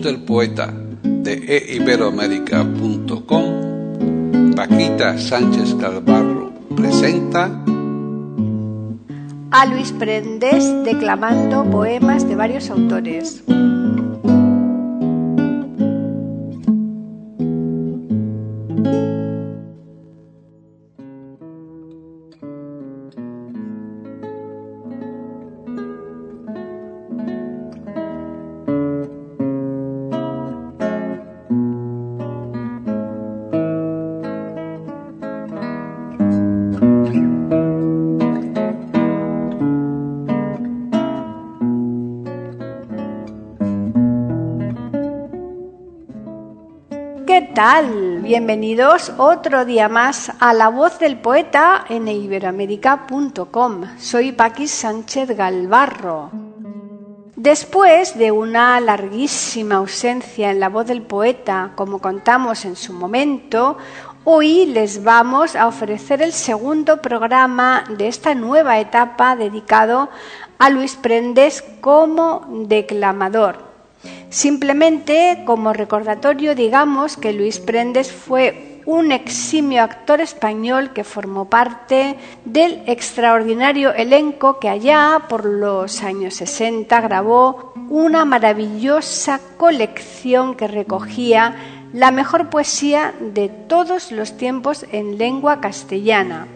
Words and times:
Del 0.00 0.20
poeta 0.20 0.72
de 1.02 1.74
eiberoamérica.com, 1.74 4.54
Paquita 4.54 5.18
Sánchez 5.18 5.74
Calvarro 5.74 6.52
presenta 6.74 7.50
a 9.50 9.66
Luis 9.66 9.92
Prendes 9.92 10.64
declamando 10.84 11.70
poemas 11.70 12.26
de 12.26 12.36
varios 12.36 12.70
autores. 12.70 13.44
Bienvenidos 48.22 49.12
otro 49.18 49.64
día 49.64 49.88
más 49.88 50.32
a 50.40 50.52
La 50.52 50.68
Voz 50.68 50.98
del 50.98 51.16
Poeta 51.16 51.84
en 51.88 52.08
iberoamérica.com. 52.08 53.84
Soy 53.98 54.32
Paqui 54.32 54.66
Sánchez 54.66 55.36
Galvarro. 55.36 56.32
Después 57.36 58.18
de 58.18 58.32
una 58.32 58.80
larguísima 58.80 59.76
ausencia 59.76 60.50
en 60.50 60.58
La 60.58 60.70
Voz 60.70 60.88
del 60.88 61.02
Poeta, 61.02 61.70
como 61.76 62.00
contamos 62.00 62.64
en 62.64 62.74
su 62.74 62.92
momento, 62.94 63.78
hoy 64.24 64.66
les 64.66 65.04
vamos 65.04 65.54
a 65.54 65.68
ofrecer 65.68 66.20
el 66.20 66.32
segundo 66.32 67.00
programa 67.00 67.84
de 67.96 68.08
esta 68.08 68.34
nueva 68.34 68.80
etapa 68.80 69.36
dedicado 69.36 70.10
a 70.58 70.68
Luis 70.68 70.96
Prendes 70.96 71.62
como 71.80 72.44
declamador. 72.66 73.71
Simplemente 74.30 75.42
como 75.44 75.72
recordatorio 75.72 76.54
digamos 76.54 77.16
que 77.16 77.32
Luis 77.32 77.58
Prendes 77.58 78.12
fue 78.12 78.80
un 78.86 79.12
eximio 79.12 79.82
actor 79.82 80.20
español 80.20 80.92
que 80.92 81.04
formó 81.04 81.48
parte 81.48 82.16
del 82.44 82.82
extraordinario 82.86 83.92
elenco 83.92 84.58
que 84.58 84.68
allá 84.68 85.26
por 85.28 85.44
los 85.44 86.02
años 86.02 86.34
60 86.34 87.00
grabó 87.00 87.72
una 87.88 88.24
maravillosa 88.24 89.40
colección 89.56 90.54
que 90.56 90.66
recogía 90.66 91.54
la 91.92 92.10
mejor 92.10 92.50
poesía 92.50 93.14
de 93.20 93.48
todos 93.48 94.10
los 94.10 94.36
tiempos 94.36 94.86
en 94.90 95.18
lengua 95.18 95.60
castellana 95.60 96.48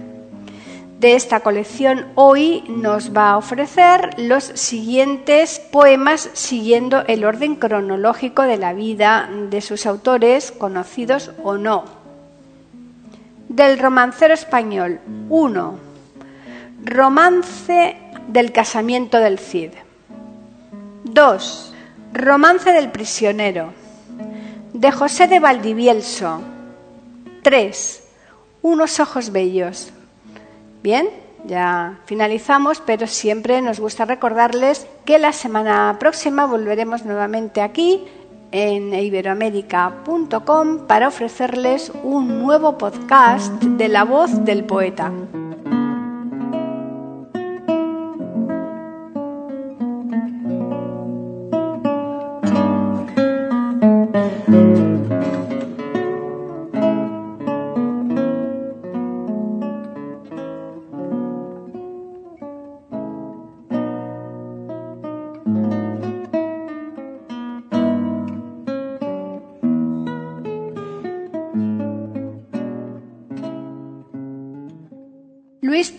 de 0.99 1.15
esta 1.15 1.41
colección 1.41 2.07
hoy 2.15 2.65
nos 2.69 3.15
va 3.15 3.31
a 3.31 3.37
ofrecer 3.37 4.19
los 4.19 4.45
siguientes 4.45 5.61
poemas 5.61 6.31
siguiendo 6.33 7.05
el 7.07 7.25
orden 7.25 7.57
cronológico 7.57 8.43
de 8.43 8.57
la 8.57 8.73
vida 8.73 9.29
de 9.51 9.61
sus 9.61 9.85
autores, 9.85 10.53
conocidos 10.53 11.33
o 11.43 11.59
no. 11.59 11.85
Del 13.49 13.79
romancero 13.79 14.33
español 14.33 15.01
1. 15.29 15.79
Romance 16.85 17.97
del 18.29 18.53
casamiento 18.53 19.19
del 19.19 19.39
Cid. 19.39 19.73
2. 21.05 21.75
Romance 22.15 22.73
del 22.73 22.91
prisionero. 22.91 23.73
De 24.73 24.91
José 24.91 25.27
de 25.27 25.41
Valdivielso. 25.41 26.41
3. 27.43 28.03
Unos 28.63 28.99
ojos 28.99 29.31
bellos. 29.31 29.93
Bien, 30.87 31.09
ya 31.45 31.99
finalizamos, 32.05 32.81
pero 32.81 33.09
siempre 33.09 33.61
nos 33.61 33.81
gusta 33.81 34.05
recordarles 34.05 34.87
que 35.05 35.19
la 35.19 35.33
semana 35.33 35.97
próxima 35.99 36.47
volveremos 36.47 37.05
nuevamente 37.05 37.61
aquí 37.61 38.05
en 38.53 38.95
iberoamérica.com 38.95 40.87
para 40.87 41.09
ofrecerles 41.09 41.91
un 42.05 42.41
nuevo 42.41 42.79
podcast 42.79 43.53
de 43.61 43.89
la 43.89 44.05
voz 44.05 44.45
del 44.45 44.63
poeta. 44.63 45.11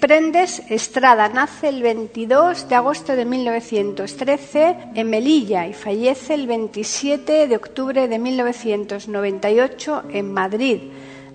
Prendes 0.08 0.64
Estrada 0.70 1.28
nace 1.28 1.68
el 1.68 1.82
22 1.84 2.70
de 2.70 2.76
agosto 2.76 3.18
de 3.18 3.26
1913 3.26 4.78
en 4.96 5.10
Melilla 5.10 5.68
y 5.68 5.74
fallece 5.74 6.34
el 6.34 6.48
27 6.48 7.46
de 7.46 7.56
octubre 7.58 8.08
de 8.08 8.18
1998 8.18 10.04
en 10.14 10.34
Madrid. 10.34 10.80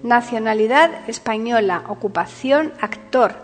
Nacionalidad 0.03 1.07
española, 1.07 1.85
ocupación 1.89 2.73
actor. 2.81 3.35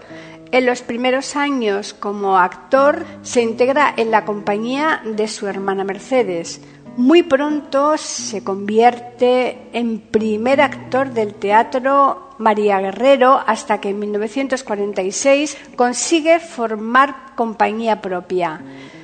En 0.51 0.65
los 0.65 0.81
primeros 0.81 1.37
años 1.37 1.93
como 1.93 2.39
actor 2.39 3.05
se 3.21 3.43
integra 3.43 3.93
en 3.99 4.11
la 4.11 4.25
compañía 4.25 5.03
de 5.05 5.29
su 5.29 5.47
hermana 5.47 5.85
Mercedes. 5.85 6.63
Muy 6.99 7.23
pronto 7.23 7.97
se 7.97 8.43
convierte 8.43 9.69
en 9.73 10.01
primer 10.01 10.61
actor 10.61 11.13
del 11.13 11.35
teatro 11.35 12.31
María 12.39 12.81
Guerrero 12.81 13.41
hasta 13.47 13.81
que 13.81 13.91
en 13.91 14.01
1946 14.01 15.57
consigue 15.77 16.41
formar 16.41 17.37
compañía 17.37 18.03
propia. 18.03 18.61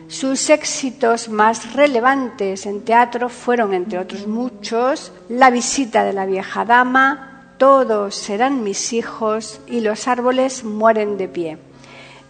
Sus 0.08 0.50
éxitos 0.50 1.28
más 1.28 1.74
relevantes 1.74 2.66
en 2.66 2.84
teatro 2.84 3.28
fueron, 3.28 3.72
entre 3.72 4.00
otros 4.00 4.26
muchos, 4.26 5.12
La 5.28 5.50
visita 5.50 6.02
de 6.02 6.14
la 6.14 6.26
vieja 6.26 6.64
dama, 6.64 7.54
Todos 7.58 8.16
serán 8.16 8.64
mis 8.64 8.92
hijos 8.92 9.60
y 9.68 9.82
Los 9.82 10.08
árboles 10.08 10.64
mueren 10.64 11.16
de 11.16 11.28
pie. 11.28 11.58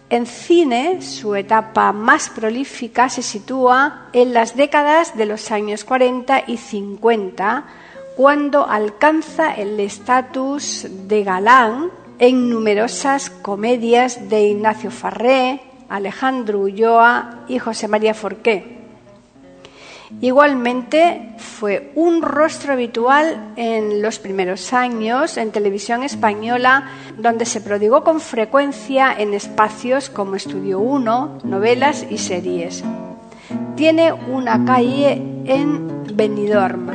En 0.09 0.27
cine, 0.27 1.01
su 1.01 1.35
etapa 1.35 1.91
más 1.91 2.29
prolífica 2.29 3.09
se 3.09 3.23
sitúa 3.23 4.07
en 4.13 4.33
las 4.33 4.55
décadas 4.55 5.17
de 5.17 5.25
los 5.25 5.51
años 5.51 5.83
40 5.83 6.43
y 6.45 6.57
50, 6.57 7.65
cuando 8.15 8.67
alcanza 8.67 9.53
el 9.53 9.79
estatus 9.79 10.87
de 11.07 11.23
galán 11.23 11.89
en 12.19 12.49
numerosas 12.49 13.29
comedias 13.29 14.29
de 14.29 14.43
Ignacio 14.49 14.91
Farré, 14.91 15.61
Alejandro 15.89 16.59
Ulloa 16.59 17.45
y 17.47 17.57
José 17.57 17.87
María 17.87 18.13
Forqué. 18.13 18.74
Igualmente 20.21 21.33
fue 21.37 21.91
un 21.95 22.21
rostro 22.21 22.73
habitual 22.73 23.53
en 23.55 24.01
los 24.01 24.19
primeros 24.19 24.71
años 24.71 25.37
en 25.37 25.51
televisión 25.51 26.03
española, 26.03 26.89
donde 27.17 27.45
se 27.45 27.61
prodigó 27.61 28.03
con 28.03 28.19
frecuencia 28.19 29.13
en 29.17 29.33
espacios 29.33 30.09
como 30.09 30.35
Estudio 30.35 30.79
1, 30.79 31.39
novelas 31.43 32.05
y 32.09 32.17
series. 32.17 32.83
Tiene 33.75 34.13
una 34.13 34.63
calle 34.63 35.21
en 35.45 36.15
Benidorm. 36.15 36.94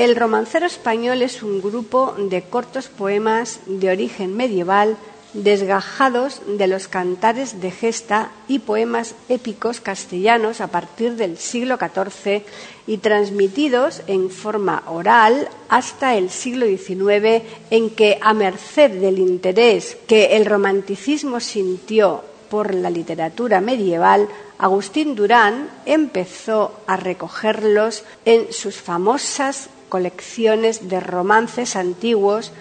El 0.00 0.16
romancero 0.16 0.64
español 0.64 1.20
es 1.20 1.42
un 1.42 1.60
grupo 1.60 2.14
de 2.16 2.40
cortos 2.40 2.88
poemas 2.88 3.60
de 3.66 3.90
origen 3.90 4.34
medieval 4.34 4.96
desgajados 5.34 6.40
de 6.46 6.68
los 6.68 6.88
cantares 6.88 7.60
de 7.60 7.70
gesta 7.70 8.30
y 8.48 8.60
poemas 8.60 9.14
épicos 9.28 9.82
castellanos 9.82 10.62
a 10.62 10.68
partir 10.68 11.16
del 11.16 11.36
siglo 11.36 11.76
XIV 11.76 12.44
y 12.86 12.96
transmitidos 12.96 14.00
en 14.06 14.30
forma 14.30 14.84
oral 14.86 15.50
hasta 15.68 16.16
el 16.16 16.30
siglo 16.30 16.64
XIX, 16.64 17.44
en 17.68 17.90
que, 17.90 18.18
a 18.22 18.32
merced 18.32 18.92
del 19.02 19.18
interés 19.18 19.98
que 20.06 20.34
el 20.34 20.46
romanticismo 20.46 21.40
sintió 21.40 22.24
por 22.48 22.72
la 22.72 22.88
literatura 22.88 23.60
medieval, 23.60 24.28
Agustín 24.56 25.14
Durán 25.14 25.68
empezó 25.84 26.80
a 26.86 26.96
recogerlos 26.96 28.02
en 28.24 28.50
sus 28.50 28.76
famosas 28.76 29.68
colecciones 29.90 30.88
de 30.88 31.00
romances 31.00 31.76
antiguos 31.76 32.52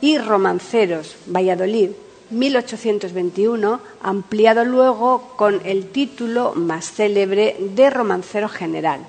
y 0.00 0.18
romanceros, 0.18 1.16
Valladolid, 1.26 1.90
1821, 2.30 3.80
ampliado 4.02 4.64
luego 4.64 5.34
con 5.36 5.60
el 5.64 5.88
título 5.90 6.52
más 6.54 6.92
célebre 6.92 7.56
de 7.58 7.90
romancero 7.90 8.48
general. 8.48 9.00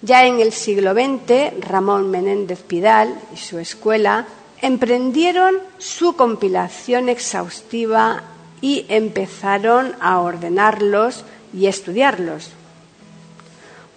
Ya 0.00 0.26
en 0.26 0.40
el 0.40 0.52
siglo 0.52 0.94
XX, 0.94 1.60
Ramón 1.60 2.10
Menéndez 2.10 2.62
Pidal 2.62 3.14
y 3.32 3.36
su 3.36 3.58
escuela 3.58 4.26
emprendieron 4.60 5.56
su 5.78 6.16
compilación 6.16 7.08
exhaustiva 7.08 8.22
y 8.60 8.86
empezaron 8.88 9.94
a 10.00 10.20
ordenarlos 10.20 11.24
y 11.52 11.66
estudiarlos. 11.66 12.50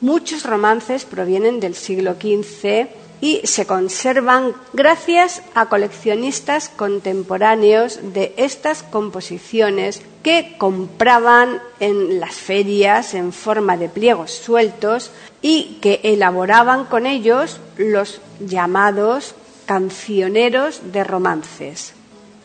Muchos 0.01 0.43
romances 0.43 1.05
provienen 1.05 1.59
del 1.59 1.75
siglo 1.75 2.15
XV 2.15 2.87
y 3.21 3.41
se 3.45 3.65
conservan 3.65 4.53
gracias 4.73 5.41
a 5.53 5.67
coleccionistas 5.67 6.69
contemporáneos 6.69 7.99
de 8.13 8.33
estas 8.37 8.83
composiciones 8.83 10.01
que 10.21 10.55
compraban 10.57 11.61
en 11.79 12.19
las 12.19 12.35
ferias 12.35 13.13
en 13.13 13.31
forma 13.31 13.77
de 13.77 13.89
pliegos 13.89 14.31
sueltos 14.31 15.11
y 15.41 15.77
que 15.81 16.01
elaboraban 16.03 16.85
con 16.85 17.05
ellos 17.05 17.59
los 17.77 18.21
llamados 18.39 19.35
cancioneros 19.65 20.91
de 20.91 21.03
romances. 21.03 21.93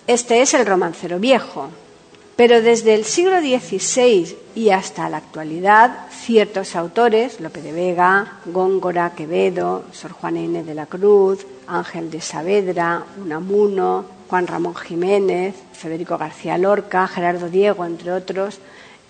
Este 0.07 0.41
es 0.41 0.55
el 0.55 0.67
romancero 0.67 1.19
viejo, 1.19 1.71
pero 2.41 2.63
desde 2.63 2.95
el 2.95 3.05
siglo 3.05 3.39
XVI 3.39 4.35
y 4.55 4.71
hasta 4.71 5.11
la 5.11 5.19
actualidad, 5.19 6.07
ciertos 6.11 6.75
autores, 6.75 7.39
Lope 7.39 7.61
de 7.61 7.71
Vega, 7.71 8.39
Góngora, 8.47 9.13
Quevedo, 9.15 9.85
Sor 9.93 10.13
Juana 10.13 10.41
Inés 10.41 10.65
de 10.65 10.75
la 10.75 10.87
Cruz, 10.87 11.47
Ángel 11.67 12.11
de 12.11 12.23
Saavedra, 12.23 13.05
Unamuno, 13.23 14.07
Juan 14.31 14.47
Ramón 14.47 14.75
Jiménez, 14.75 15.55
Federico 15.75 16.17
García 16.17 16.57
Lorca, 16.57 17.07
Gerardo 17.09 17.51
Diego, 17.51 17.85
entre 17.85 18.11
otros, 18.11 18.59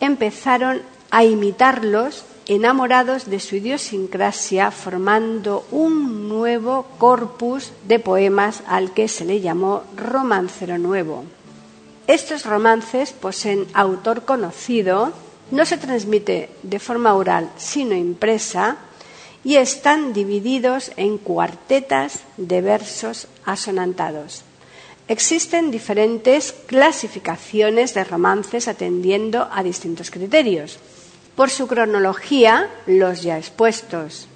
empezaron 0.01 0.83
a 1.13 1.23
imitarlos 1.23 2.25
enamorados 2.49 3.31
de 3.31 3.39
su 3.39 3.55
idiosincrasia, 3.55 4.73
formando 4.73 5.67
un 5.71 6.29
nuevo 6.29 6.85
corpus 6.99 7.71
de 7.87 8.01
poemas 8.01 8.65
al 8.67 8.91
que 8.91 9.07
se 9.07 9.25
le 9.25 9.41
llamó 9.41 9.85
romancero 9.97 10.79
nuevo. 10.79 11.27
Estos 12.11 12.45
romances 12.45 13.13
poseen 13.13 13.69
autor 13.73 14.25
conocido, 14.25 15.13
no 15.53 15.65
se 15.65 15.79
transmite 15.79 16.51
de 16.65 16.81
forma 16.81 17.15
oral 17.15 17.49
sino 17.57 17.95
impresa 17.95 18.79
y 19.45 19.55
están 19.55 20.13
divididos 20.13 20.91
en 20.97 21.19
cuartetas 21.19 22.25
de 22.37 22.63
versos 22.63 23.29
asonantados. 23.45 24.43
Existen 25.07 25.71
diferentes 25.71 26.53
clasificaciones 26.67 27.95
de 27.95 28.03
romances 28.03 28.67
atendiendo 28.67 29.49
a 29.53 29.63
distintos 29.63 30.11
criterios. 30.11 30.81
Por 31.37 31.49
su 31.49 31.69
cronología, 31.69 32.71
los 32.87 33.23
ya 33.23 33.39
expuestos. 33.39 34.27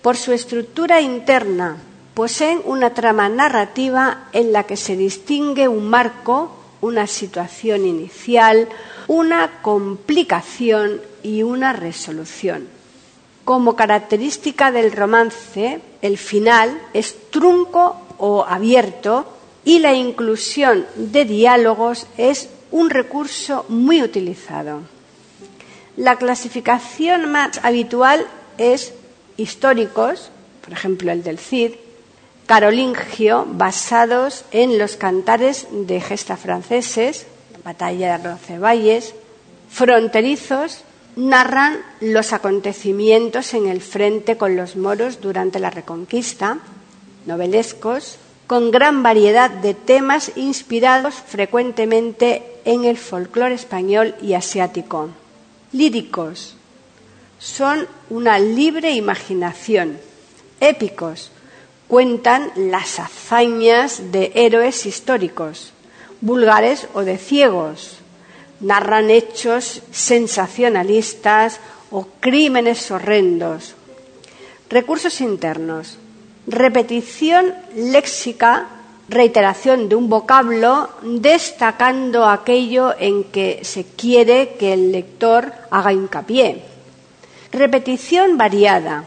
Por 0.00 0.16
su 0.16 0.30
estructura 0.30 1.00
interna, 1.00 1.78
poseen 2.14 2.62
una 2.66 2.94
trama 2.94 3.28
narrativa 3.28 4.28
en 4.32 4.52
la 4.52 4.62
que 4.62 4.76
se 4.76 4.96
distingue 4.96 5.66
un 5.66 5.90
marco 5.90 6.55
una 6.80 7.06
situación 7.06 7.86
inicial, 7.86 8.68
una 9.06 9.62
complicación 9.62 11.00
y 11.22 11.42
una 11.42 11.72
resolución. 11.72 12.68
Como 13.44 13.76
característica 13.76 14.72
del 14.72 14.92
romance, 14.92 15.80
el 16.02 16.18
final 16.18 16.80
es 16.92 17.30
trunco 17.30 18.00
o 18.18 18.44
abierto 18.44 19.26
y 19.64 19.78
la 19.78 19.94
inclusión 19.94 20.86
de 20.96 21.24
diálogos 21.24 22.06
es 22.16 22.48
un 22.70 22.90
recurso 22.90 23.64
muy 23.68 24.02
utilizado. 24.02 24.82
La 25.96 26.16
clasificación 26.16 27.30
más 27.30 27.58
habitual 27.62 28.26
es 28.58 28.92
históricos, 29.36 30.30
por 30.62 30.72
ejemplo 30.72 31.10
el 31.12 31.22
del 31.22 31.38
Cid, 31.38 31.72
carolingio 32.46 33.46
basados 33.48 34.44
en 34.52 34.78
los 34.78 34.96
cantares 34.96 35.66
de 35.70 36.00
gesta 36.00 36.36
franceses, 36.36 37.26
la 37.52 37.58
batalla 37.72 38.16
de 38.16 38.24
Roncesvalles, 38.24 39.14
fronterizos, 39.68 40.82
narran 41.16 41.78
los 42.00 42.32
acontecimientos 42.32 43.54
en 43.54 43.66
el 43.66 43.80
frente 43.80 44.36
con 44.36 44.56
los 44.56 44.76
moros 44.76 45.20
durante 45.20 45.58
la 45.58 45.70
Reconquista, 45.70 46.58
novelescos, 47.26 48.18
con 48.46 48.70
gran 48.70 49.02
variedad 49.02 49.50
de 49.50 49.74
temas 49.74 50.30
inspirados 50.36 51.14
frecuentemente 51.14 52.60
en 52.64 52.84
el 52.84 52.96
folclore 52.96 53.54
español 53.54 54.14
y 54.22 54.34
asiático. 54.34 55.08
Líricos 55.72 56.56
son 57.40 57.88
una 58.08 58.38
libre 58.38 58.92
imaginación, 58.92 59.98
épicos 60.60 61.32
cuentan 61.88 62.50
las 62.56 62.98
hazañas 62.98 64.12
de 64.12 64.32
héroes 64.34 64.86
históricos, 64.86 65.72
vulgares 66.20 66.88
o 66.94 67.02
de 67.02 67.18
ciegos, 67.18 67.98
narran 68.60 69.10
hechos 69.10 69.82
sensacionalistas 69.92 71.60
o 71.90 72.06
crímenes 72.20 72.90
horrendos. 72.90 73.74
Recursos 74.68 75.20
internos. 75.20 75.98
Repetición 76.48 77.54
léxica, 77.74 78.66
reiteración 79.08 79.88
de 79.88 79.96
un 79.96 80.08
vocablo, 80.08 80.90
destacando 81.02 82.26
aquello 82.26 82.94
en 82.98 83.24
que 83.24 83.60
se 83.62 83.84
quiere 83.84 84.56
que 84.58 84.72
el 84.72 84.92
lector 84.92 85.52
haga 85.70 85.92
hincapié. 85.92 86.62
Repetición 87.52 88.36
variada, 88.36 89.04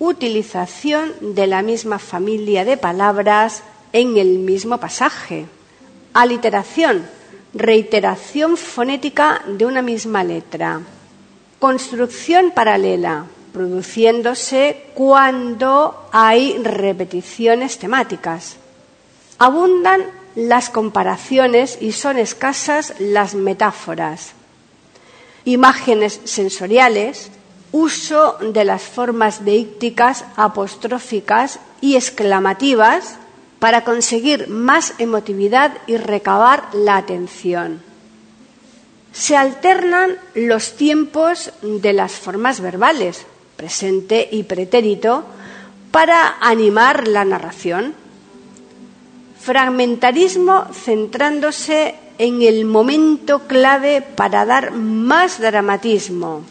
utilización 0.00 1.12
de 1.20 1.46
la 1.46 1.62
misma 1.62 2.00
familia 2.00 2.64
de 2.64 2.76
palabras 2.76 3.62
en 3.92 4.16
el 4.16 4.38
mismo 4.38 4.78
pasaje. 4.78 5.46
Aliteración, 6.14 7.06
reiteración 7.54 8.56
fonética 8.56 9.42
de 9.46 9.66
una 9.66 9.82
misma 9.82 10.24
letra. 10.24 10.80
Construcción 11.58 12.50
paralela, 12.52 13.26
produciéndose 13.52 14.86
cuando 14.94 16.08
hay 16.12 16.56
repeticiones 16.62 17.78
temáticas. 17.78 18.56
Abundan 19.38 20.06
las 20.34 20.70
comparaciones 20.70 21.76
y 21.80 21.92
son 21.92 22.18
escasas 22.18 22.94
las 22.98 23.34
metáforas. 23.34 24.32
Imágenes 25.44 26.20
sensoriales, 26.24 27.30
uso 27.72 28.36
de 28.40 28.64
las 28.64 28.82
formas 28.82 29.44
deícticas, 29.44 30.24
apostróficas 30.36 31.60
y 31.80 31.96
exclamativas, 31.96 33.16
para 33.58 33.84
conseguir 33.84 34.48
más 34.48 34.94
emotividad 34.98 35.76
y 35.86 35.98
recabar 35.98 36.68
la 36.72 36.96
atención. 36.96 37.82
Se 39.12 39.36
alternan 39.36 40.16
los 40.34 40.76
tiempos 40.76 41.52
de 41.62 41.92
las 41.92 42.12
formas 42.12 42.60
verbales, 42.60 43.26
presente 43.56 44.28
y 44.32 44.44
pretérito, 44.44 45.24
para 45.90 46.36
animar 46.40 47.06
la 47.06 47.24
narración. 47.24 47.94
Fragmentarismo 49.40 50.66
centrándose 50.72 51.96
en 52.18 52.42
el 52.42 52.64
momento 52.64 53.40
clave 53.46 54.00
para 54.02 54.46
dar 54.46 54.72
más 54.72 55.40
dramatismo. 55.40 56.42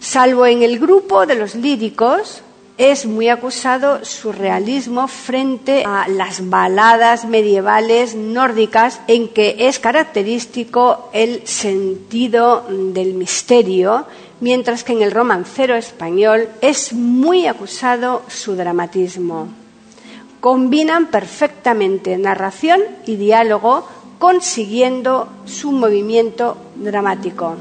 Salvo 0.00 0.46
en 0.46 0.62
el 0.62 0.78
grupo 0.78 1.26
de 1.26 1.34
los 1.34 1.54
líricos, 1.54 2.42
es 2.78 3.06
muy 3.06 3.28
acusado 3.28 4.04
su 4.04 4.30
realismo 4.30 5.08
frente 5.08 5.82
a 5.84 6.06
las 6.08 6.48
baladas 6.48 7.24
medievales 7.24 8.14
nórdicas 8.14 9.00
en 9.08 9.28
que 9.28 9.56
es 9.58 9.80
característico 9.80 11.10
el 11.12 11.44
sentido 11.44 12.64
del 12.68 13.14
misterio, 13.14 14.06
mientras 14.40 14.84
que 14.84 14.92
en 14.92 15.02
el 15.02 15.10
romancero 15.10 15.74
español 15.74 16.48
es 16.60 16.92
muy 16.92 17.48
acusado 17.48 18.22
su 18.28 18.54
dramatismo. 18.54 19.48
Combinan 20.38 21.06
perfectamente 21.06 22.16
narración 22.16 22.80
y 23.04 23.16
diálogo 23.16 23.88
consiguiendo 24.20 25.28
su 25.46 25.72
movimiento 25.72 26.56
dramático. 26.76 27.56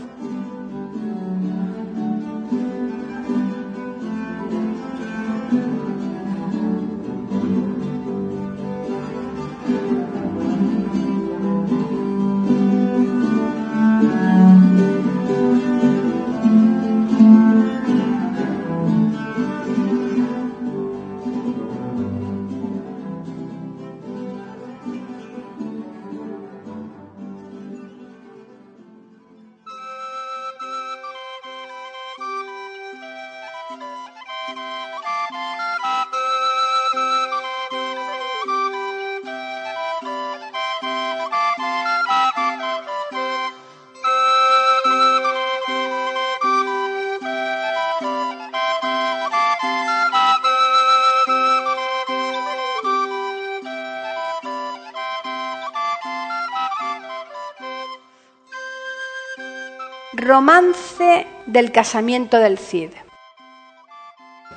Romance 60.20 61.28
del 61.46 61.72
casamiento 61.72 62.40
del 62.40 62.58
Cid. 62.58 62.90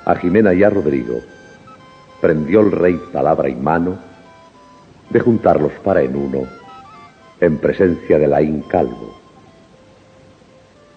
A 0.05 0.15
Jimena 0.15 0.55
y 0.55 0.63
a 0.63 0.71
Rodrigo 0.71 1.19
prendió 2.19 2.61
el 2.61 2.71
rey 2.71 2.99
palabra 3.13 3.47
y 3.47 3.53
mano 3.53 3.95
de 5.11 5.19
juntarlos 5.19 5.73
para 5.83 6.01
en 6.01 6.15
uno 6.15 6.47
en 7.39 7.59
presencia 7.59 8.17
de 8.17 8.27
Laín 8.27 8.63
Calvo. 8.63 9.15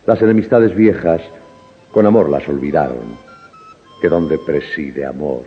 Las 0.06 0.23
enemistades 0.23 0.75
viejas 0.75 1.21
con 1.92 2.06
amor 2.06 2.30
las 2.30 2.49
olvidaron, 2.49 3.18
que 4.00 4.09
donde 4.09 4.38
preside 4.38 5.04
amor 5.04 5.42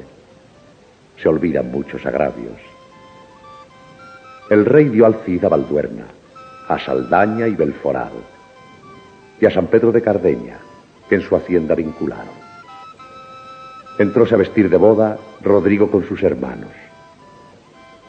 se 1.20 1.28
olvidan 1.28 1.72
muchos 1.72 2.06
agravios. 2.06 2.60
El 4.52 4.64
rey 4.64 4.90
dio 4.90 5.08
al 5.08 5.16
Cid 5.26 5.44
a 5.44 5.50
Valduerna, 5.50 6.06
a 6.68 6.78
Saldaña 6.78 7.48
y 7.48 7.56
Belforado 7.56 8.37
y 9.40 9.46
a 9.46 9.52
San 9.52 9.68
Pedro 9.68 9.92
de 9.92 10.02
Cardeña, 10.02 10.58
que 11.10 11.16
en 11.16 11.22
su 11.22 11.36
hacienda 11.36 11.76
vincularon. 11.76 12.48
Entróse 14.00 14.36
a 14.36 14.38
vestir 14.38 14.70
de 14.70 14.78
boda 14.78 15.18
Rodrigo 15.42 15.90
con 15.90 16.06
sus 16.08 16.22
hermanos. 16.24 16.72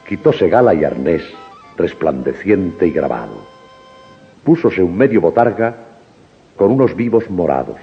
Quitóse 0.06 0.48
gala 0.48 0.74
y 0.74 0.84
arnés, 0.84 1.22
resplandeciente 1.76 2.86
y 2.86 2.90
grabado. 2.90 3.42
Púsose 4.44 4.82
un 4.82 4.96
medio 4.96 5.20
botarga 5.20 5.74
con 6.56 6.72
unos 6.72 6.94
vivos 6.96 7.28
morados. 7.30 7.78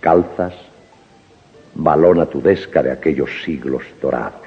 Calzas, 0.00 0.54
balona 1.74 2.26
tudesca 2.26 2.82
de 2.82 2.90
aquellos 2.90 3.30
siglos 3.44 3.82
dorados. 4.00 4.46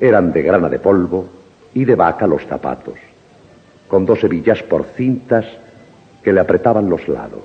Eran 0.00 0.32
de 0.32 0.42
grana 0.42 0.68
de 0.68 0.78
polvo 0.78 1.28
y 1.72 1.84
de 1.84 1.94
vaca 1.94 2.26
los 2.26 2.44
zapatos, 2.46 2.94
con 3.88 4.06
dos 4.06 4.22
hebillas 4.24 4.62
por 4.62 4.84
cintas 4.84 5.46
que 6.24 6.32
le 6.32 6.40
apretaban 6.40 6.88
los 6.88 7.06
lados. 7.06 7.44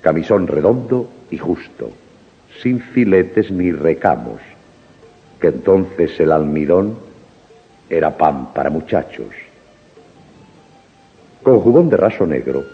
Camisón 0.00 0.48
redondo 0.48 1.08
y 1.30 1.38
justo, 1.38 1.92
sin 2.60 2.80
filetes 2.80 3.50
ni 3.52 3.70
recamos, 3.70 4.40
que 5.40 5.48
entonces 5.48 6.18
el 6.18 6.32
almidón 6.32 6.98
era 7.88 8.16
pan 8.16 8.52
para 8.52 8.68
muchachos. 8.68 9.28
Con 11.42 11.60
jubón 11.60 11.88
de 11.88 11.96
raso 11.96 12.26
negro, 12.26 12.64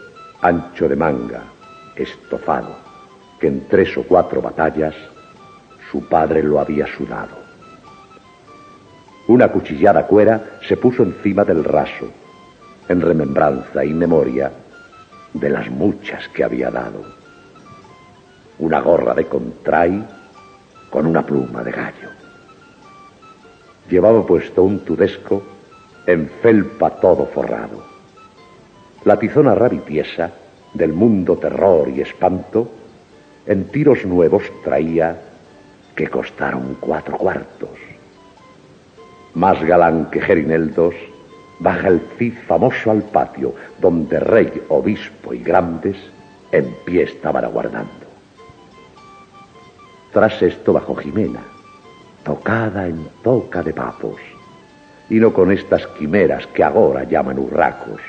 ancho 0.40 0.88
de 0.88 0.96
manga, 0.96 1.44
estofado, 1.94 2.76
que 3.38 3.48
en 3.48 3.68
tres 3.68 3.96
o 3.98 4.04
cuatro 4.04 4.40
batallas 4.40 4.94
su 5.90 6.08
padre 6.08 6.42
lo 6.42 6.58
había 6.58 6.86
sudado. 6.86 7.36
Una 9.28 9.48
cuchillada 9.48 10.06
cuera 10.06 10.58
se 10.66 10.76
puso 10.76 11.02
encima 11.02 11.44
del 11.44 11.62
raso, 11.62 12.08
en 12.88 13.00
remembranza 13.00 13.84
y 13.84 13.92
memoria 13.92 14.50
de 15.32 15.50
las 15.50 15.70
muchas 15.70 16.28
que 16.28 16.44
había 16.44 16.70
dado. 16.70 17.04
Una 18.58 18.80
gorra 18.80 19.14
de 19.14 19.26
contrai 19.26 20.04
con 20.90 21.06
una 21.06 21.24
pluma 21.24 21.62
de 21.62 21.72
gallo. 21.72 22.10
Llevaba 23.88 24.24
puesto 24.24 24.62
un 24.62 24.80
tudesco 24.80 25.42
en 26.06 26.28
felpa 26.42 26.90
todo 26.90 27.26
forrado. 27.26 27.84
La 29.04 29.18
tizona 29.18 29.54
rabitiesa 29.54 30.30
del 30.74 30.92
mundo 30.92 31.36
terror 31.36 31.88
y 31.88 32.00
espanto 32.00 32.70
en 33.46 33.64
tiros 33.68 34.04
nuevos 34.04 34.44
traía 34.64 35.20
que 35.94 36.08
costaron 36.08 36.76
cuatro 36.80 37.16
cuartos. 37.16 37.70
Más 39.34 39.62
galán 39.62 40.10
que 40.10 40.20
Gerineldos 40.20 40.94
baja 41.58 41.88
el 41.88 42.00
Cid 42.18 42.34
famoso 42.46 42.90
al 42.90 43.02
patio, 43.02 43.54
donde 43.80 44.20
rey, 44.20 44.62
obispo 44.68 45.32
y 45.32 45.38
grandes 45.38 45.96
en 46.52 46.75
pie 46.84 47.04
estaban 47.04 47.44
aguardando. 47.44 48.06
Tras 50.12 50.40
esto 50.42 50.72
bajó 50.72 50.94
Jimena, 50.96 51.40
tocada 52.25 52.86
en 52.86 53.08
toca 53.22 53.62
de 53.62 53.72
papos, 53.72 54.20
y 55.08 55.16
no 55.16 55.32
con 55.32 55.52
estas 55.52 55.86
quimeras 55.88 56.46
que 56.48 56.64
ahora 56.64 57.04
llaman 57.04 57.38
urracos. 57.38 58.00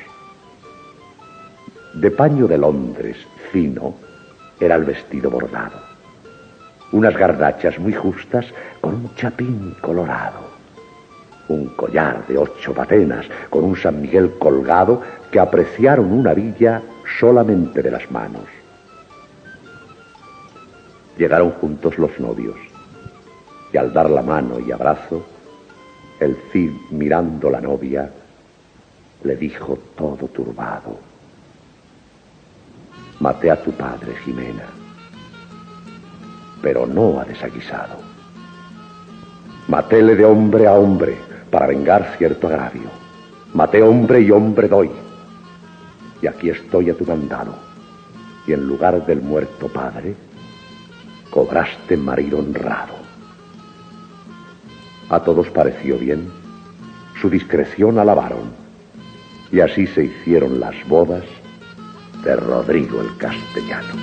De 1.94 2.12
paño 2.12 2.48
de 2.48 2.58
Londres, 2.58 3.18
fino, 3.51 3.96
era 4.60 4.75
el 4.75 4.86
vestido 4.86 5.30
bordado, 5.30 5.80
unas 6.92 7.16
gardachas 7.16 7.77
muy 7.80 7.94
justas 7.94 8.46
con 8.82 8.96
un 8.96 9.16
chapín 9.16 9.75
colorado 9.82 10.47
un 11.50 11.68
collar 11.70 12.25
de 12.27 12.38
ocho 12.38 12.74
patenas 12.74 13.25
con 13.50 13.63
un 13.63 13.75
San 13.75 14.01
Miguel 14.01 14.34
colgado 14.38 15.01
que 15.32 15.39
apreciaron 15.39 16.12
una 16.12 16.34
villa 16.34 16.82
solamente 17.20 17.82
de 17.82 17.92
las 17.92 18.10
manos. 18.12 18.44
Llegaron 21.18 21.51
juntos 21.51 21.98
los 21.98 22.20
novios 22.20 22.56
y 23.72 23.77
al 23.77 23.92
dar 23.94 24.10
la 24.10 24.22
mano 24.22 24.60
y 24.60 24.72
abrazo, 24.72 25.25
el 26.20 26.38
Cid 26.51 26.72
mirando 26.92 27.50
la 27.50 27.62
novia 27.62 28.10
le 29.24 29.36
dijo 29.36 29.77
todo 29.96 30.27
turbado, 30.27 30.98
maté 33.20 33.50
a 33.50 33.62
tu 33.62 33.72
padre, 33.72 34.16
Jimena, 34.24 34.66
pero 36.62 36.86
no 36.86 37.20
a 37.20 37.25
desaguisado. 37.25 37.98
Matéle 39.68 40.16
de 40.16 40.24
hombre 40.24 40.68
a 40.68 40.74
hombre, 40.74 41.18
para 41.50 41.68
vengar 41.68 42.16
cierto 42.18 42.48
agravio. 42.48 42.89
Maté 43.54 43.82
hombre 43.82 44.22
y 44.22 44.32
hombre 44.32 44.68
doy. 44.68 44.89
Y 46.22 46.27
aquí 46.27 46.50
estoy 46.50 46.89
a 46.89 46.94
tu 46.96 47.06
mandado. 47.06 47.56
Y 48.46 48.54
en 48.54 48.66
lugar 48.68 49.06
del 49.06 49.22
muerto 49.22 49.68
padre, 49.68 50.16
cobraste 51.30 51.98
marido 51.98 52.39
honrado. 52.39 52.94
A 55.10 55.20
todos 55.22 55.50
pareció 55.50 55.98
bien, 55.98 56.30
su 57.22 57.30
discreción 57.30 57.98
alabaron, 57.98 58.51
y 59.51 59.62
así 59.62 59.88
se 59.88 60.06
hicieron 60.06 60.60
las 60.60 60.75
bodas 60.88 61.24
de 62.24 62.36
Rodrigo 62.36 63.00
el 63.01 63.16
Castellano. 63.18 63.94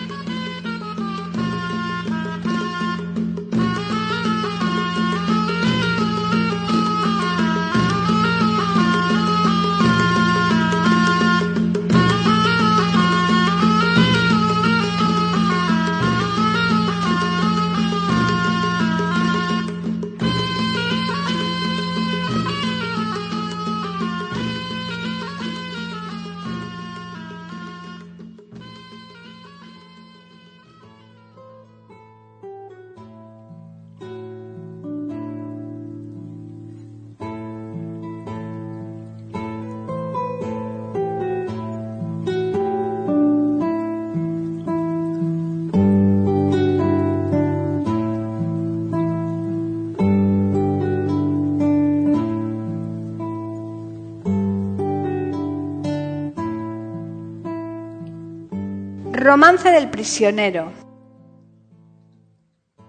Romance 59.24 59.70
del 59.70 59.88
prisionero. 59.88 60.70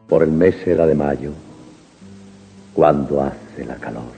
Por 0.05 0.21
el 0.21 0.31
mes 0.31 0.67
era 0.67 0.85
de 0.85 0.93
mayo, 0.93 1.31
cuando 2.73 3.21
hace 3.21 3.63
la 3.63 3.75
calor, 3.75 4.11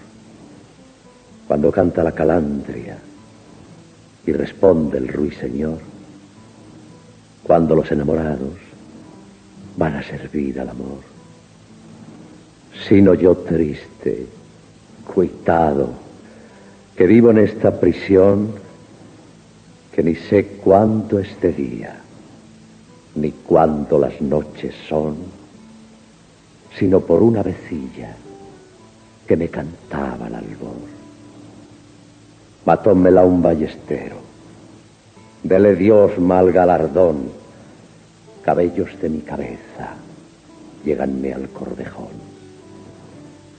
cuando 1.47 1.71
canta 1.71 2.01
la 2.01 2.13
calandria 2.13 2.97
y 4.25 4.31
responde 4.31 4.97
el 4.97 5.09
ruiseñor, 5.09 5.77
cuando 7.43 7.75
los 7.75 7.91
enamorados 7.91 8.55
van 9.75 9.97
a 9.97 10.01
servir 10.01 10.59
al 10.59 10.69
amor. 10.69 11.01
Sino 12.87 13.13
yo 13.13 13.37
triste, 13.37 14.25
cuitado, 15.05 15.91
que 16.95 17.05
vivo 17.05 17.29
en 17.29 17.37
esta 17.37 17.79
prisión, 17.79 18.53
que 19.91 20.01
ni 20.01 20.15
sé 20.15 20.47
cuánto 20.63 21.19
este 21.19 21.53
día 21.53 22.01
ni 23.17 23.31
cuando 23.31 23.97
las 23.97 24.21
noches 24.21 24.75
son, 24.87 25.15
sino 26.77 26.99
por 26.99 27.23
una 27.23 27.41
vecilla 27.41 28.15
que 29.25 29.35
me 29.35 29.49
cantaba 29.49 30.27
al 30.27 30.35
albor. 30.35 30.77
Matómela 32.65 33.23
un 33.23 33.41
ballestero, 33.41 34.17
dele 35.41 35.75
Dios 35.75 36.19
mal 36.19 36.51
galardón, 36.51 37.31
cabellos 38.43 38.89
de 39.01 39.09
mi 39.09 39.21
cabeza, 39.21 39.95
lleganme 40.85 41.33
al 41.33 41.49
cordejón, 41.49 42.15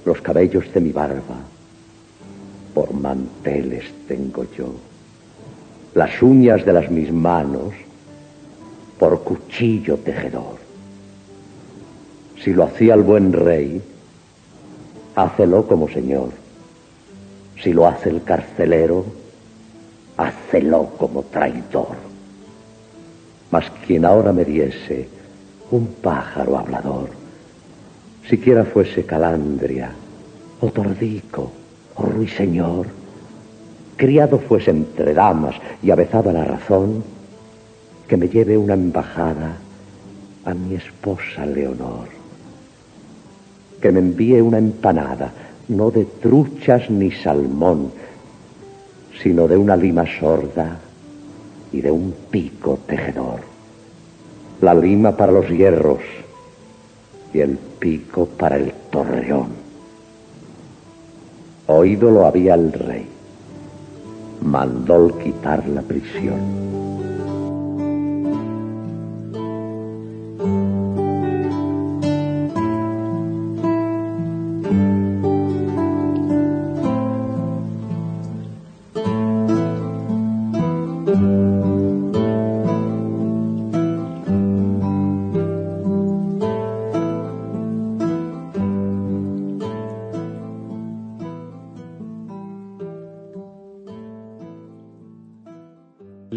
los 0.04 0.20
cabellos 0.20 0.72
de 0.72 0.80
mi 0.80 0.92
barba, 0.92 1.38
por 2.74 2.94
manteles 2.94 3.84
tengo 4.06 4.44
yo, 4.56 4.72
las 5.94 6.22
uñas 6.22 6.64
de 6.64 6.72
las 6.72 6.90
mis 6.90 7.10
manos, 7.10 7.74
por 8.98 9.22
cuchillo 9.22 9.96
tejedor. 9.98 10.56
Si 12.42 12.52
lo 12.52 12.64
hacía 12.64 12.94
el 12.94 13.02
buen 13.02 13.32
rey, 13.32 13.82
hácelo 15.14 15.66
como 15.66 15.88
señor. 15.88 16.30
Si 17.62 17.72
lo 17.72 17.86
hace 17.86 18.10
el 18.10 18.22
carcelero, 18.22 19.04
hácelo 20.16 20.90
como 20.96 21.22
traidor. 21.24 21.96
Mas 23.50 23.70
quien 23.86 24.04
ahora 24.04 24.32
me 24.32 24.44
diese 24.44 25.08
un 25.70 25.86
pájaro 26.02 26.58
hablador, 26.58 27.10
siquiera 28.28 28.64
fuese 28.64 29.04
calandria, 29.04 29.90
o 30.60 30.70
tordico, 30.70 31.50
o 31.96 32.02
ruiseñor, 32.02 32.86
criado 33.96 34.38
fuese 34.38 34.70
entre 34.70 35.14
damas 35.14 35.56
y 35.82 35.90
avezaba 35.90 36.32
la 36.32 36.44
razón, 36.44 37.02
que 38.08 38.16
me 38.16 38.28
lleve 38.28 38.56
una 38.56 38.74
embajada 38.74 39.56
a 40.46 40.54
mi 40.54 40.74
esposa 40.74 41.44
Leonor, 41.44 42.08
que 43.82 43.92
me 43.92 44.00
envíe 44.00 44.40
una 44.40 44.56
empanada, 44.56 45.30
no 45.68 45.90
de 45.90 46.06
truchas 46.06 46.88
ni 46.90 47.10
salmón, 47.10 47.92
sino 49.22 49.46
de 49.46 49.58
una 49.58 49.76
lima 49.76 50.06
sorda 50.18 50.78
y 51.70 51.82
de 51.82 51.90
un 51.90 52.14
pico 52.30 52.78
tejedor. 52.86 53.40
La 54.62 54.74
lima 54.74 55.14
para 55.14 55.32
los 55.32 55.48
hierros 55.50 56.00
y 57.34 57.40
el 57.40 57.58
pico 57.58 58.26
para 58.26 58.56
el 58.56 58.72
torreón. 58.90 59.48
Oído 61.66 62.10
lo 62.10 62.24
había 62.24 62.54
el 62.54 62.72
rey, 62.72 63.06
mandó 64.40 65.16
quitar 65.18 65.68
la 65.68 65.82
prisión. 65.82 67.07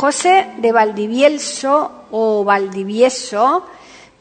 José 0.00 0.46
de 0.56 0.72
Valdivieso 0.72 2.06
o 2.10 2.42
Valdivieso 2.42 3.66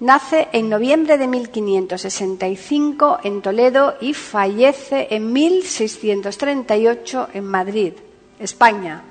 nace 0.01 0.49
en 0.51 0.67
noviembre 0.67 1.17
de 1.17 1.25
1565 1.25 3.19
en 3.23 3.41
Toledo 3.41 3.95
y 4.01 4.13
fallece 4.13 5.07
en 5.11 5.31
1638 5.31 7.29
en 7.33 7.45
Madrid, 7.45 7.93
España. 8.39 9.03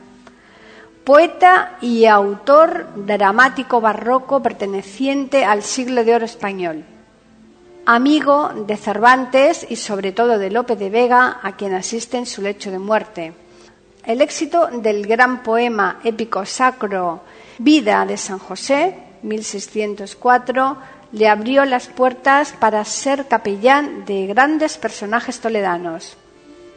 Poeta 1.04 1.78
y 1.80 2.04
autor 2.04 2.88
dramático 2.96 3.80
barroco 3.80 4.42
perteneciente 4.42 5.46
al 5.46 5.62
siglo 5.62 6.04
de 6.04 6.16
oro 6.16 6.26
español. 6.26 6.84
Amigo 7.86 8.52
de 8.66 8.76
Cervantes 8.76 9.66
y 9.70 9.76
sobre 9.76 10.12
todo 10.12 10.38
de 10.38 10.50
Lope 10.50 10.76
de 10.76 10.90
Vega, 10.90 11.40
a 11.42 11.56
quien 11.56 11.72
asiste 11.72 12.18
en 12.18 12.26
su 12.26 12.42
lecho 12.42 12.70
de 12.70 12.78
muerte 12.78 13.32
el 14.08 14.22
éxito 14.22 14.68
del 14.72 15.06
gran 15.06 15.42
poema 15.42 16.00
épico 16.02 16.46
sacro 16.46 17.20
Vida 17.58 18.06
de 18.06 18.16
San 18.16 18.38
José, 18.38 18.94
1604, 19.20 20.78
le 21.12 21.28
abrió 21.28 21.66
las 21.66 21.88
puertas 21.88 22.54
para 22.58 22.82
ser 22.86 23.26
capellán 23.26 24.06
de 24.06 24.26
grandes 24.26 24.78
personajes 24.78 25.40
toledanos. 25.40 26.16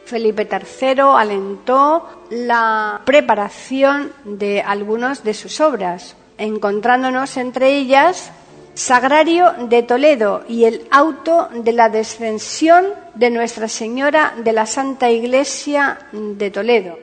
Felipe 0.04 0.46
III 0.46 1.00
alentó 1.16 2.06
la 2.28 3.00
preparación 3.06 4.12
de 4.24 4.60
algunos 4.60 5.24
de 5.24 5.32
sus 5.32 5.58
obras, 5.60 6.16
encontrándonos 6.36 7.38
entre 7.38 7.78
ellas 7.78 8.30
Sagrario 8.74 9.52
de 9.70 9.82
Toledo 9.82 10.44
y 10.48 10.64
el 10.64 10.86
auto 10.90 11.48
de 11.54 11.72
la 11.72 11.88
descensión 11.88 12.86
de 13.14 13.30
Nuestra 13.30 13.68
Señora 13.68 14.34
de 14.36 14.52
la 14.52 14.66
Santa 14.66 15.10
Iglesia 15.10 15.98
de 16.12 16.50
Toledo. 16.50 17.01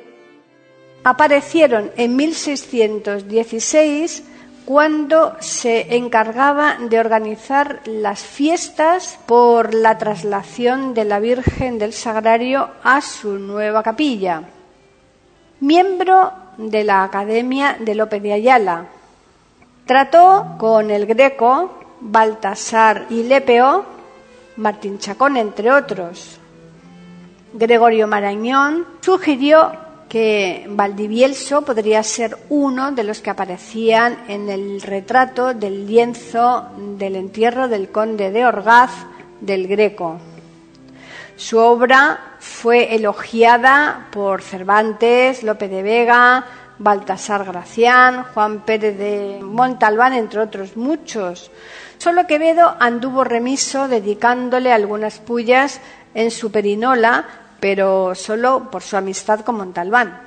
Aparecieron 1.04 1.92
en 1.96 2.16
1616 2.16 4.24
cuando 4.66 5.36
se 5.40 5.96
encargaba 5.96 6.78
de 6.80 7.00
organizar 7.00 7.82
las 7.86 8.22
fiestas 8.22 9.18
por 9.26 9.74
la 9.74 9.98
traslación 9.98 10.94
de 10.94 11.06
la 11.06 11.20
Virgen 11.20 11.80
del 11.80 11.94
Sagrario 11.94 12.70
a 12.84 13.02
su 13.02 13.40
nueva 13.40 13.82
capilla. 13.82 14.44
Miembro 15.62 16.32
de 16.58 16.84
la 16.84 17.04
Academia 17.04 17.78
de 17.80 17.96
Lope 17.96 18.20
de 18.20 18.34
Ayala. 18.34 18.86
Trató 19.86 20.58
con 20.60 20.92
el 20.92 21.08
Greco, 21.08 21.80
Baltasar 22.02 23.08
y 23.10 23.24
Lepeo, 23.24 23.86
Martín 24.58 25.00
Chacón, 25.00 25.38
entre 25.38 25.72
otros. 25.72 26.38
Gregorio 27.54 28.08
Marañón 28.08 28.86
sugirió 29.02 29.89
que 30.10 30.66
Valdivielso 30.68 31.62
podría 31.62 32.02
ser 32.04 32.36
uno 32.50 32.92
de 32.92 33.04
los 33.04 33.22
que 33.22 33.30
aparecían 33.30 34.18
en 34.28 34.50
el 34.50 34.82
retrato 34.82 35.54
del 35.54 35.86
lienzo 35.86 36.68
del 36.98 37.16
entierro 37.16 37.68
del 37.68 37.90
conde 37.90 38.32
de 38.32 38.46
Orgaz 38.46 38.92
del 39.40 39.68
Greco. 39.68 40.20
Su 41.36 41.60
obra 41.60 42.36
fue 42.40 42.96
elogiada 42.96 44.08
por 44.12 44.42
Cervantes, 44.42 45.44
Lope 45.44 45.70
de 45.70 45.84
Vega, 45.84 46.46
Baltasar 46.80 47.46
Gracián, 47.46 48.24
Juan 48.34 48.62
Pérez 48.66 48.98
de 48.98 49.40
Montalbán, 49.42 50.14
entre 50.14 50.40
otros 50.40 50.76
muchos. 50.76 51.52
Solo 51.98 52.26
Quevedo 52.26 52.76
anduvo 52.80 53.24
remiso 53.24 53.88
dedicándole 53.88 54.74
algunas 54.74 55.20
pullas 55.20 55.80
en 56.14 56.32
su 56.32 56.52
perinola 56.52 57.26
pero 57.60 58.16
solo 58.16 58.70
por 58.72 58.82
su 58.82 58.98
amistad 58.98 59.42
con 59.42 59.58
Montalbán. 59.58 60.22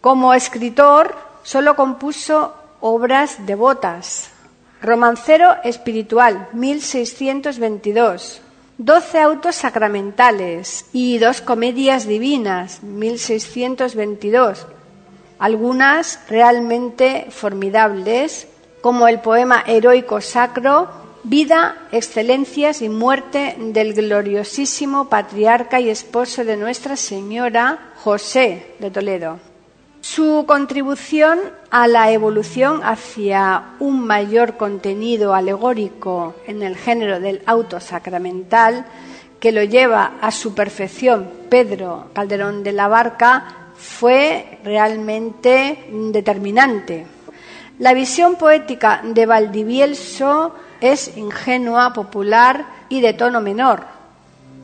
Como 0.00 0.34
escritor, 0.34 1.14
solo 1.42 1.76
compuso 1.76 2.54
obras 2.80 3.46
devotas. 3.46 4.30
Romancero 4.82 5.56
espiritual, 5.64 6.48
1622. 6.52 8.42
Doce 8.78 9.20
autos 9.20 9.56
sacramentales 9.56 10.84
y 10.92 11.18
dos 11.18 11.40
comedias 11.40 12.06
divinas, 12.06 12.82
1622. 12.82 14.66
Algunas 15.38 16.20
realmente 16.28 17.28
formidables, 17.30 18.48
como 18.82 19.08
el 19.08 19.20
poema 19.20 19.64
heroico 19.66 20.20
sacro 20.20 21.05
vida, 21.28 21.74
excelencias 21.90 22.82
y 22.82 22.88
muerte 22.88 23.56
del 23.58 23.94
gloriosísimo 23.94 25.08
patriarca 25.08 25.80
y 25.80 25.90
esposo 25.90 26.44
de 26.44 26.56
Nuestra 26.56 26.94
Señora, 26.94 27.92
José 27.96 28.74
de 28.78 28.92
Toledo. 28.92 29.40
Su 30.00 30.44
contribución 30.46 31.40
a 31.70 31.88
la 31.88 32.12
evolución 32.12 32.80
hacia 32.84 33.74
un 33.80 34.06
mayor 34.06 34.56
contenido 34.56 35.34
alegórico 35.34 36.36
en 36.46 36.62
el 36.62 36.76
género 36.76 37.18
del 37.18 37.42
auto 37.44 37.80
sacramental, 37.80 38.86
que 39.40 39.50
lo 39.50 39.64
lleva 39.64 40.12
a 40.20 40.30
su 40.30 40.54
perfección 40.54 41.28
Pedro 41.48 42.06
Calderón 42.12 42.62
de 42.62 42.72
la 42.72 42.86
Barca, 42.86 43.72
fue 43.74 44.60
realmente 44.62 45.88
determinante. 45.90 47.04
La 47.80 47.94
visión 47.94 48.36
poética 48.36 49.02
de 49.02 49.26
Valdivielso 49.26 50.54
es 50.80 51.16
ingenua, 51.16 51.92
popular 51.92 52.66
y 52.88 53.00
de 53.00 53.12
tono 53.12 53.40
menor. 53.40 53.84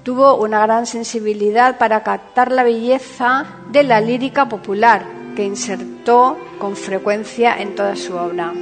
Tuvo 0.02 0.36
una 0.36 0.60
gran 0.62 0.86
sensibilidad 0.86 1.78
para 1.78 2.02
captar 2.02 2.50
la 2.50 2.64
belleza 2.64 3.46
de 3.70 3.84
la 3.84 4.00
lírica 4.00 4.48
popular, 4.48 5.04
que 5.36 5.44
insertó 5.44 6.36
con 6.58 6.76
frecuencia 6.76 7.60
en 7.60 7.74
toda 7.74 7.96
su 7.96 8.14
obra. 8.14 8.52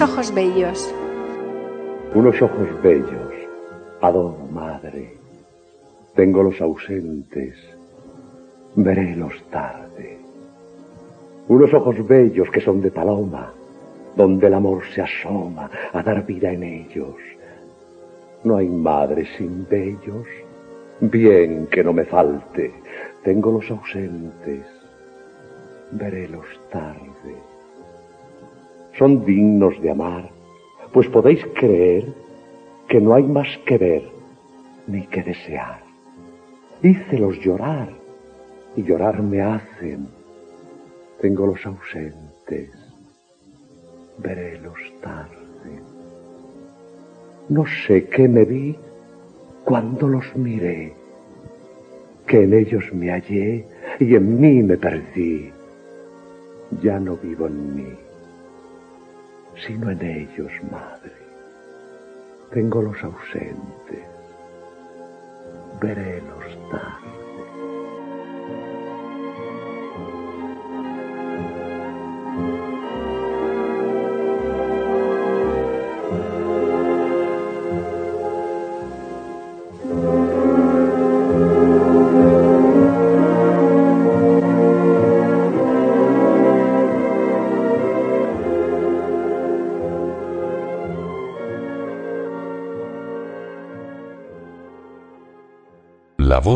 Ojos 0.00 0.32
bellos. 0.32 0.94
Unos 2.14 2.40
ojos 2.40 2.68
bellos. 2.82 3.32
Adoro, 4.00 4.46
madre. 4.52 5.16
Tengo 6.14 6.42
los 6.42 6.60
ausentes. 6.60 7.56
Verélos 8.76 9.42
tarde. 9.50 10.18
Unos 11.48 11.72
ojos 11.74 12.06
bellos 12.06 12.48
que 12.50 12.60
son 12.60 12.80
de 12.80 12.90
paloma, 12.90 13.52
donde 14.14 14.46
el 14.46 14.54
amor 14.54 14.82
se 14.94 15.02
asoma 15.02 15.70
a 15.92 16.02
dar 16.02 16.24
vida 16.24 16.52
en 16.52 16.62
ellos. 16.62 17.16
No 18.44 18.56
hay 18.56 18.68
madre 18.68 19.26
sin 19.36 19.66
bellos. 19.68 20.26
Bien 21.00 21.66
que 21.66 21.82
no 21.82 21.92
me 21.92 22.04
falte. 22.04 22.72
Tengo 23.24 23.52
los 23.52 23.68
ausentes. 23.70 24.64
Verélos 25.90 26.46
tarde 26.70 27.47
son 28.98 29.24
dignos 29.24 29.80
de 29.80 29.90
amar, 29.90 30.30
pues 30.92 31.08
podéis 31.08 31.44
creer 31.54 32.12
que 32.88 33.00
no 33.00 33.14
hay 33.14 33.22
más 33.22 33.48
que 33.64 33.78
ver 33.78 34.02
ni 34.86 35.06
que 35.06 35.22
desear. 35.22 35.82
Hícelos 36.82 37.38
llorar 37.38 37.90
y 38.76 38.82
llorar 38.82 39.22
me 39.22 39.40
hacen. 39.40 40.08
Tengo 41.20 41.46
los 41.46 41.64
ausentes, 41.64 42.70
verélos 44.18 44.78
tarde. 45.00 45.82
No 47.48 47.64
sé 47.86 48.08
qué 48.08 48.28
me 48.28 48.44
vi 48.44 48.76
cuando 49.64 50.08
los 50.08 50.34
miré, 50.36 50.94
que 52.26 52.42
en 52.42 52.54
ellos 52.54 52.84
me 52.92 53.10
hallé 53.10 53.66
y 54.00 54.14
en 54.14 54.40
mí 54.40 54.62
me 54.62 54.76
perdí. 54.76 55.50
Ya 56.82 56.98
no 57.00 57.16
vivo 57.16 57.46
en 57.46 57.74
mí 57.74 58.07
sino 59.66 59.90
en 59.90 60.02
ellos, 60.02 60.52
madre. 60.70 61.12
Tengo 62.52 62.82
los 62.82 63.02
ausentes, 63.02 64.04
verélos 65.80 66.70
tarde. 66.70 66.97